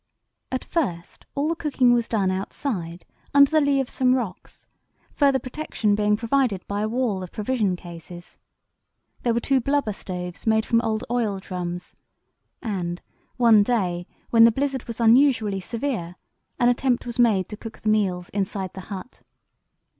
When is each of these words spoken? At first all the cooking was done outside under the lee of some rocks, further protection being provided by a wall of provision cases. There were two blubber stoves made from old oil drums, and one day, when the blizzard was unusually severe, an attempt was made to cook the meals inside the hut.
At 0.51 0.65
first 0.65 1.27
all 1.35 1.47
the 1.47 1.55
cooking 1.55 1.93
was 1.93 2.07
done 2.07 2.31
outside 2.31 3.05
under 3.35 3.51
the 3.51 3.61
lee 3.61 3.79
of 3.79 3.87
some 3.87 4.15
rocks, 4.15 4.65
further 5.13 5.37
protection 5.37 5.93
being 5.93 6.17
provided 6.17 6.67
by 6.67 6.81
a 6.81 6.87
wall 6.89 7.21
of 7.21 7.31
provision 7.31 7.75
cases. 7.75 8.39
There 9.21 9.31
were 9.31 9.39
two 9.39 9.61
blubber 9.61 9.93
stoves 9.93 10.47
made 10.47 10.65
from 10.65 10.81
old 10.81 11.03
oil 11.11 11.37
drums, 11.39 11.95
and 12.63 12.99
one 13.37 13.61
day, 13.61 14.07
when 14.31 14.43
the 14.43 14.51
blizzard 14.51 14.85
was 14.85 14.99
unusually 14.99 15.59
severe, 15.59 16.15
an 16.57 16.67
attempt 16.67 17.05
was 17.05 17.19
made 17.19 17.47
to 17.49 17.57
cook 17.57 17.81
the 17.81 17.89
meals 17.89 18.29
inside 18.29 18.73
the 18.73 18.81
hut. 18.89 19.21